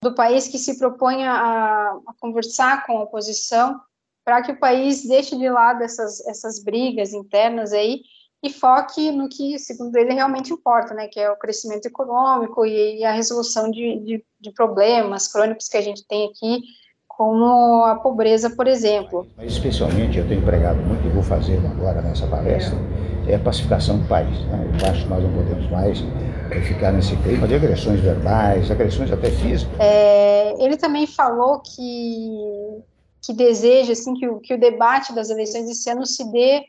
do 0.02 0.14
país 0.14 0.48
que 0.48 0.58
se 0.58 0.78
propõe 0.78 1.26
a, 1.26 1.92
a 2.08 2.14
conversar 2.20 2.86
com 2.86 2.98
a 2.98 3.04
oposição 3.04 3.80
para 4.24 4.42
que 4.42 4.52
o 4.52 4.60
país 4.60 5.08
deixe 5.08 5.38
de 5.38 5.50
lado 5.50 5.84
essas, 5.84 6.26
essas 6.28 6.62
brigas 6.64 7.14
internas 7.14 7.72
aí 7.72 8.02
e 8.46 8.54
foque 8.54 9.12
no 9.12 9.28
que, 9.28 9.58
segundo 9.58 9.96
ele, 9.98 10.14
realmente 10.14 10.54
importa, 10.54 10.94
né, 10.94 11.08
que 11.08 11.20
é 11.20 11.30
o 11.32 11.38
crescimento 11.38 11.88
econômico 11.88 12.66
e, 12.66 13.04
a 13.04 13.12
resolução 13.12 13.72
de, 13.72 14.00
de, 14.00 14.26
de, 14.40 14.52
problemas 14.52 15.28
crônicos 15.28 15.68
que 15.68 15.78
a 15.78 15.82
gente 15.82 16.06
tem 16.08 16.30
aqui, 16.30 16.62
como 17.08 17.84
a 17.86 17.96
pobreza, 17.96 18.52
por 18.52 18.68
exemplo. 18.68 19.28
Mas, 19.36 19.54
especialmente, 19.54 20.20
eu 20.20 20.28
tenho 20.28 20.42
empregado 20.42 20.78
muito 20.78 21.08
e 21.08 21.10
vou 21.10 21.24
fazer 21.24 21.58
agora 21.66 22.02
nessa 22.02 22.28
palestra, 22.28 22.78
é 23.28 23.36
a 23.36 23.40
pacificação 23.40 23.98
do 23.98 24.08
país. 24.08 24.40
Né? 24.46 24.78
Eu 24.80 24.92
acho 24.92 25.04
que 25.04 25.10
nós 25.10 25.24
não 25.24 25.34
podemos 25.34 25.72
mais 25.72 26.04
ficar 26.68 26.92
nesse 26.92 27.16
clima 27.18 27.48
de 27.48 27.56
agressões 27.56 28.00
verbais, 28.00 28.70
agressões 28.70 29.12
até 29.12 29.32
físicas. 29.32 29.74
É, 29.80 30.54
ele 30.64 30.78
também 30.78 31.08
falou 31.08 31.62
que, 31.62 32.84
que 33.26 33.34
deseja 33.34 33.94
assim, 33.94 34.14
que, 34.14 34.28
o, 34.28 34.40
que 34.40 34.54
o 34.54 34.60
debate 34.60 35.14
das 35.14 35.32
eleições 35.32 35.66
desse 35.66 35.90
ano 35.90 36.06
se 36.06 36.32
dê 36.32 36.64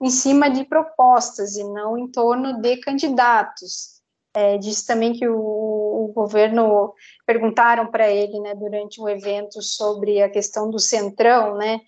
em 0.00 0.10
cima 0.10 0.50
de 0.50 0.64
propostas 0.64 1.56
e 1.56 1.64
não 1.64 1.96
em 1.96 2.10
torno 2.10 2.60
de 2.60 2.76
candidatos. 2.78 3.96
É, 4.34 4.58
disse 4.58 4.86
também 4.86 5.14
que 5.14 5.26
o, 5.26 5.34
o 5.34 6.12
governo 6.14 6.92
perguntaram 7.24 7.90
para 7.90 8.10
ele, 8.10 8.38
né, 8.40 8.54
durante 8.54 9.00
um 9.00 9.08
evento 9.08 9.62
sobre 9.62 10.20
a 10.20 10.28
questão 10.28 10.70
do 10.70 10.78
centrão, 10.78 11.56
né, 11.56 11.80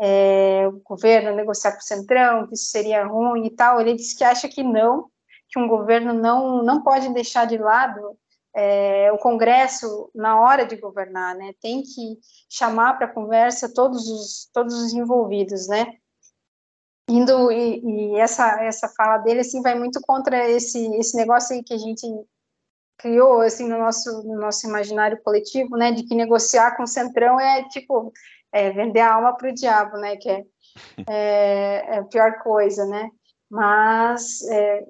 é, 0.00 0.66
o 0.66 0.80
governo 0.80 1.36
negociar 1.36 1.72
com 1.72 1.80
o 1.80 1.82
centrão, 1.82 2.46
que 2.46 2.54
isso 2.54 2.70
seria 2.70 3.04
ruim 3.04 3.44
e 3.44 3.50
tal. 3.50 3.78
Ele 3.78 3.94
disse 3.94 4.16
que 4.16 4.24
acha 4.24 4.48
que 4.48 4.62
não, 4.62 5.10
que 5.50 5.58
um 5.58 5.68
governo 5.68 6.14
não 6.14 6.62
não 6.62 6.82
pode 6.82 7.12
deixar 7.12 7.44
de 7.46 7.58
lado 7.58 8.16
é, 8.56 9.12
o 9.12 9.18
Congresso 9.18 10.10
na 10.14 10.40
hora 10.40 10.64
de 10.64 10.76
governar, 10.76 11.34
né, 11.36 11.52
tem 11.60 11.82
que 11.82 12.18
chamar 12.48 12.94
para 12.96 13.08
conversa 13.08 13.72
todos 13.72 14.08
os 14.08 14.48
todos 14.54 14.74
os 14.74 14.94
envolvidos, 14.94 15.68
né 15.68 15.99
indo 17.10 17.50
e, 17.50 17.80
e, 17.84 18.16
essa 18.16 18.62
essa 18.62 18.88
fala 18.88 19.18
dele 19.18 19.40
assim 19.40 19.60
vai 19.62 19.78
muito 19.78 20.00
contra 20.00 20.48
esse 20.48 20.78
esse 20.96 21.16
negócio 21.16 21.54
aí 21.54 21.62
que 21.62 21.74
a 21.74 21.78
gente 21.78 22.06
criou 22.96 23.40
assim 23.40 23.68
no 23.68 23.78
nosso 23.78 24.22
no 24.22 24.38
nosso 24.38 24.66
imaginário 24.66 25.20
coletivo 25.22 25.76
né 25.76 25.90
de 25.90 26.04
que 26.04 26.14
negociar 26.14 26.76
com 26.76 26.84
o 26.84 26.86
centrão 26.86 27.40
é 27.40 27.68
tipo 27.68 28.12
é, 28.52 28.70
vender 28.70 29.00
a 29.00 29.14
alma 29.14 29.36
para 29.36 29.50
o 29.50 29.54
diabo 29.54 29.96
né 29.96 30.16
que 30.16 30.28
é, 30.28 30.44
é, 31.08 31.96
é, 31.96 31.98
a 31.98 32.04
pior 32.04 32.38
coisa 32.42 32.86
né. 32.86 33.10
Mas 33.52 34.42
é, 34.48 34.84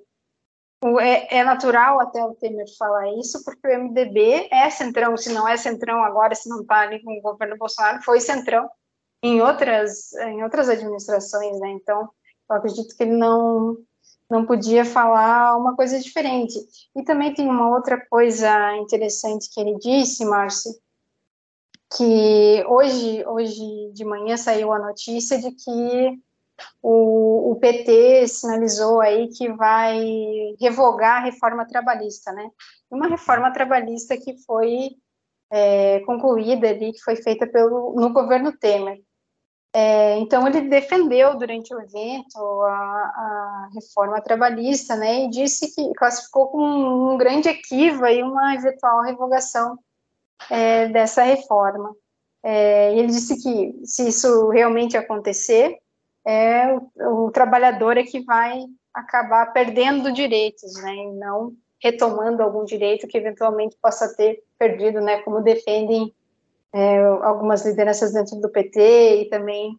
é, 1.01 1.39
é, 1.39 1.45
natural 1.45 2.01
até 2.01 2.23
o 2.23 2.35
Temer 2.35 2.67
falar 2.79 3.07
isso, 3.19 3.43
porque 3.43 3.67
o 3.67 3.85
MDB 3.85 4.49
é 4.51 4.69
centrão, 4.69 5.17
se 5.17 5.33
não 5.33 5.49
é 5.49 5.57
centrão 5.57 6.03
agora, 6.03 6.35
se 6.35 6.47
não 6.49 6.61
está 6.61 6.81
ali 6.81 7.03
com 7.03 7.19
o 7.19 7.23
governo 7.23 7.57
Bolsonaro, 7.57 8.03
foi 8.03 8.21
centrão 8.21 8.69
em 9.23 9.41
outras, 9.41 10.13
em 10.15 10.43
outras 10.43 10.69
administrações, 10.69 11.59
né? 11.61 11.71
Então, 11.71 12.09
eu 12.49 12.57
acredito 12.57 12.97
que 12.97 13.03
ele 13.03 13.17
não, 13.17 13.77
não 14.29 14.47
podia 14.47 14.85
falar 14.85 15.57
uma 15.57 15.75
coisa 15.77 15.99
diferente. 15.99 16.59
E 16.97 17.03
também 17.03 17.35
tem 17.35 17.49
uma 17.49 17.69
outra 17.69 18.01
coisa 18.09 18.77
interessante 18.77 19.51
que 19.53 19.61
ele 19.61 19.77
disse, 19.79 20.25
Márcio, 20.25 20.73
que 21.97 22.65
hoje, 22.69 23.25
hoje 23.27 23.91
de 23.93 24.05
manhã 24.05 24.37
saiu 24.37 24.73
a 24.73 24.79
notícia 24.79 25.39
de 25.39 25.51
que 25.51 26.21
o, 26.83 27.53
o, 27.53 27.57
PT 27.57 28.29
sinalizou 28.29 29.01
aí 29.01 29.29
que 29.29 29.51
vai 29.53 29.99
revogar 30.61 31.17
a 31.17 31.25
reforma 31.25 31.67
trabalhista, 31.67 32.33
né? 32.33 32.49
Uma 32.91 33.09
reforma 33.09 33.53
trabalhista 33.53 34.17
que 34.17 34.37
foi 34.45 34.91
é, 35.51 36.01
concluída 36.01 36.69
ali, 36.69 36.93
que 36.93 37.03
foi 37.03 37.17
feita 37.17 37.47
pelo, 37.47 37.95
no 37.97 38.13
governo 38.13 38.57
Temer. 38.57 39.01
É, 39.73 40.19
então, 40.19 40.47
ele 40.49 40.63
defendeu 40.63 41.37
durante 41.39 41.73
o 41.73 41.81
evento 41.81 42.39
a, 42.63 42.73
a, 42.73 43.71
reforma 43.73 44.21
trabalhista, 44.21 44.97
né, 44.97 45.25
e 45.25 45.31
disse 45.31 45.73
que 45.73 45.93
classificou 45.95 46.49
como 46.49 47.13
um, 47.13 47.17
grande 47.17 47.49
equívoco 47.49 48.07
e 48.07 48.23
uma 48.23 48.55
eventual 48.55 49.03
revogação 49.03 49.79
é, 50.51 50.89
dessa 50.89 51.23
reforma. 51.23 51.95
É, 52.43 52.93
ele 52.97 53.09
disse 53.09 53.41
que, 53.41 53.81
se 53.85 54.09
isso 54.09 54.49
realmente 54.49 54.97
acontecer, 54.97 55.79
é 56.27 56.75
o, 56.75 57.27
o, 57.27 57.31
trabalhador 57.31 57.97
é 57.97 58.03
que 58.03 58.25
vai 58.25 58.65
acabar 58.93 59.53
perdendo 59.53 60.13
direitos, 60.13 60.75
né, 60.83 60.95
e 60.97 61.13
não 61.13 61.55
retomando 61.81 62.43
algum 62.43 62.65
direito 62.65 63.07
que 63.07 63.19
eventualmente 63.19 63.77
possa 63.81 64.15
ter 64.17 64.43
perdido, 64.59 65.01
né, 65.01 65.23
como 65.23 65.41
defendem 65.41 66.13
é, 66.73 67.05
algumas 67.23 67.65
lideranças 67.65 68.13
dentro 68.13 68.37
do 68.37 68.49
PT 68.49 69.23
e 69.23 69.29
também 69.29 69.79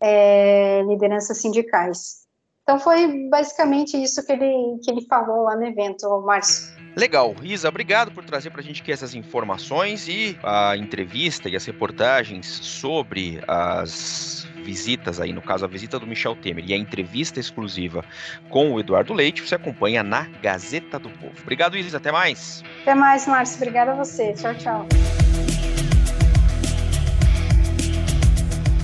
é, 0.00 0.82
lideranças 0.82 1.38
sindicais. 1.38 2.26
Então 2.62 2.78
foi 2.78 3.28
basicamente 3.30 3.96
isso 3.96 4.24
que 4.26 4.32
ele, 4.32 4.78
que 4.84 4.90
ele 4.90 5.00
falou 5.06 5.44
lá 5.44 5.56
no 5.56 5.64
evento, 5.64 6.06
Márcio. 6.20 6.76
Legal. 6.94 7.34
Isa, 7.42 7.68
obrigado 7.68 8.10
por 8.10 8.24
trazer 8.24 8.50
para 8.50 8.60
a 8.60 8.64
gente 8.64 8.82
aqui 8.82 8.92
essas 8.92 9.14
informações 9.14 10.06
e 10.06 10.38
a 10.42 10.76
entrevista 10.76 11.48
e 11.48 11.56
as 11.56 11.64
reportagens 11.64 12.46
sobre 12.46 13.40
as 13.48 14.46
visitas 14.62 15.18
aí, 15.18 15.32
no 15.32 15.40
caso 15.40 15.64
a 15.64 15.68
visita 15.68 15.98
do 15.98 16.06
Michel 16.06 16.36
Temer 16.36 16.62
e 16.66 16.74
a 16.74 16.76
entrevista 16.76 17.40
exclusiva 17.40 18.04
com 18.50 18.74
o 18.74 18.80
Eduardo 18.80 19.14
Leite, 19.14 19.40
você 19.40 19.54
acompanha 19.54 20.02
na 20.02 20.24
Gazeta 20.42 20.98
do 20.98 21.08
Povo. 21.08 21.32
Obrigado, 21.40 21.74
Isa. 21.74 21.96
Até 21.96 22.12
mais. 22.12 22.62
Até 22.82 22.94
mais, 22.94 23.26
Márcio. 23.26 23.56
Obrigada 23.56 23.92
a 23.92 23.94
você. 23.94 24.34
Tchau, 24.34 24.54
tchau. 24.56 25.17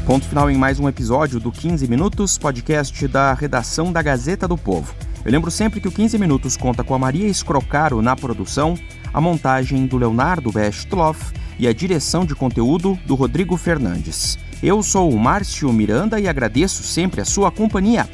Ponto 0.07 0.29
final 0.29 0.51
em 0.51 0.57
mais 0.57 0.79
um 0.79 0.87
episódio 0.87 1.41
do 1.41 1.51
15 1.51 1.89
Minutos, 1.89 2.37
podcast 2.37 3.09
da 3.09 3.33
redação 3.33 3.91
da 3.91 4.03
Gazeta 4.03 4.47
do 4.47 4.57
Povo. 4.57 4.95
Eu 5.25 5.33
lembro 5.33 5.51
sempre 5.51 5.81
que 5.81 5.89
o 5.89 5.91
15 5.91 6.19
Minutos 6.19 6.59
conta 6.59 6.85
com 6.85 6.95
a 6.95 6.99
Maria 6.99 7.27
Escrocaro 7.27 8.03
na 8.03 8.15
produção, 8.15 8.75
a 9.15 9.21
montagem 9.21 9.87
do 9.87 9.97
Leonardo 9.97 10.53
Bestloff 10.53 11.33
e 11.59 11.67
a 11.67 11.73
direção 11.73 12.27
de 12.27 12.35
conteúdo 12.35 12.99
do 13.07 13.15
Rodrigo 13.15 13.57
Fernandes. 13.57 14.39
Eu 14.63 14.83
sou 14.83 15.11
o 15.11 15.19
Márcio 15.19 15.73
Miranda 15.73 16.21
e 16.21 16.29
agradeço 16.29 16.83
sempre 16.83 17.23
a 17.23 17.25
sua 17.25 17.51
companhia. 17.51 18.07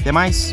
Até 0.00 0.10
mais! 0.10 0.52